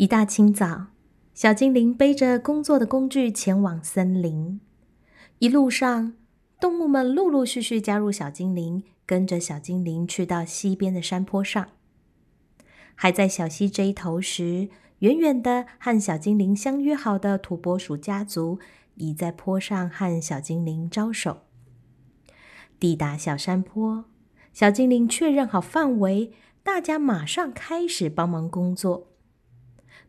[0.00, 0.86] 一大清早，
[1.34, 4.58] 小精灵背着工作的工具前往森林。
[5.40, 6.14] 一路上，
[6.58, 11.68] 动物们陆陆续续加入小精灵，跟着小精灵去到西边的山坡上。
[12.94, 18.58] 还在小溪这一头时，远远的和小精灵相约好的土拨鼠家族
[18.94, 21.42] 已在坡上和小精灵招手。
[22.78, 24.06] 抵达小山坡，
[24.54, 26.32] 小精灵确认好范围，
[26.62, 29.08] 大家马上开始帮忙工作。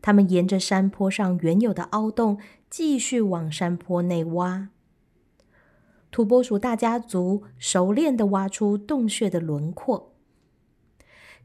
[0.02, 4.70] 他们沿着山坡上原有的凹洞继续往山坡内挖。
[6.10, 10.14] 土拨鼠大家族熟练的挖出洞穴的轮廓。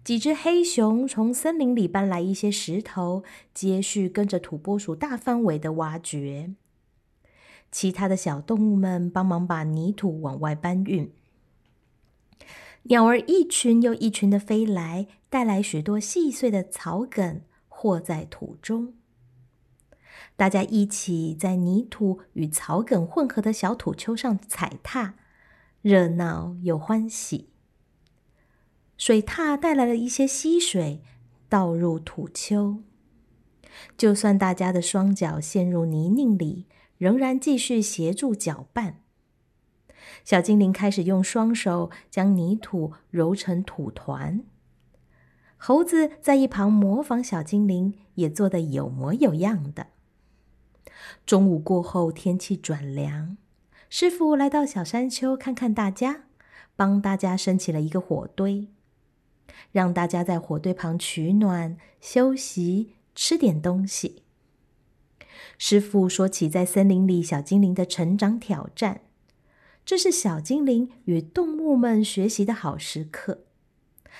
[0.02, 6.55] 几只黑熊从森林里搬来一些石头，接续跟着土拨鼠大范围的挖掘。
[7.72, 11.12] 其他的小动物们帮忙把泥土往外搬运。
[12.84, 17.41] 鸟儿一群又一群的飞来，带来许多细碎的草梗，
[17.77, 18.94] 和在土中。
[20.34, 25.16] 大家一起在泥土与草梗混合的小土丘上踩踏，
[25.82, 27.50] 热闹又欢喜。
[28.97, 31.02] 水獭带来了一些溪水，
[31.50, 32.82] 倒入土丘。
[33.98, 36.64] 就算大家的双脚陷入泥泞里，
[36.97, 39.02] 仍然继续协助搅拌。
[40.24, 44.47] 小精灵开始用双手将泥土揉成土团。
[45.57, 49.89] 猴子在一旁模仿小精灵，也做得有模有样的。
[51.25, 53.37] 中午过后，天气转凉，
[53.89, 56.25] 师傅来到小山丘看看大家，
[56.77, 58.69] 帮大家升起了一个火堆。
[59.73, 64.23] 让大家在火堆旁取暖、休息、吃点东西。
[65.59, 69.00] 师傅说起在森林里小精灵的成长挑战，
[69.84, 73.46] 这是小精灵与动物们学习的好时刻。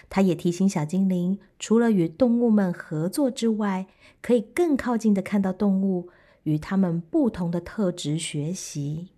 [0.09, 3.87] 他也提醒小精灵，除了与动物们合作之外，
[4.23, 6.09] 可以更靠近的看到动物
[6.45, 9.11] 与它们不同的特质学习。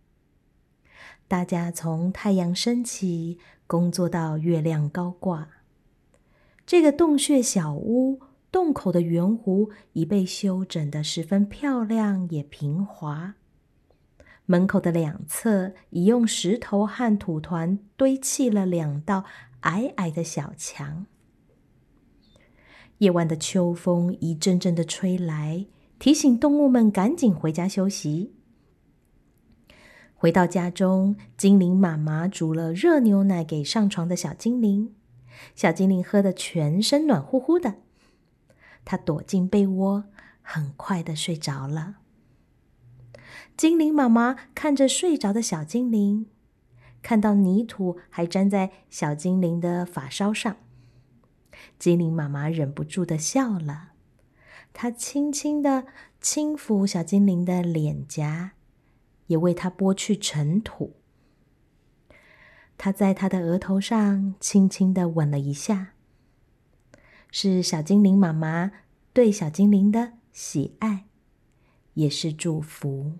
[1.26, 5.48] 大家从太阳升起工作到月亮高挂。
[6.66, 8.20] 这个洞穴小屋
[8.50, 13.34] 洞口的圆弧已被修整的十分漂亮，也平滑。
[14.46, 19.24] 门口的两侧已用石头和土团堆砌了两道
[19.60, 21.06] 矮矮的小墙。
[22.98, 25.66] 夜晚的秋风一阵阵的吹来，
[25.98, 28.34] 提醒动物们赶紧回家休息。
[30.14, 34.94] 回到家中，精灵妈妈煮了热牛奶给上床的小精灵。
[35.54, 37.76] 小精灵喝得全身暖乎乎的，
[38.84, 40.04] 他躲进被窝，
[40.42, 41.98] 很快的睡着了。
[43.56, 46.26] 精灵妈妈看着睡着的小精灵，
[47.02, 50.56] 看到泥土还粘在小精灵的发梢上，
[51.78, 53.92] 精灵妈妈忍不住的笑了。
[54.72, 55.86] 她轻轻的
[56.20, 58.52] 轻抚小精灵的脸颊，
[59.28, 60.94] 也为它拨去尘土。
[62.80, 65.94] 他在他的额头上轻轻的吻了一下，
[67.28, 68.70] 是小精灵妈妈
[69.12, 71.06] 对小精灵的喜爱，
[71.94, 73.14] 也是祝福。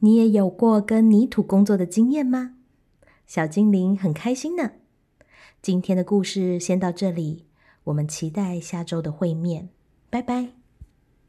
[0.00, 2.56] 你也有过跟泥土工作的经验吗？
[3.26, 4.72] 小精灵很开心呢。
[5.62, 7.44] 今天的故事先到这里，
[7.84, 9.68] 我们期待下周的会面，
[10.08, 10.59] 拜拜。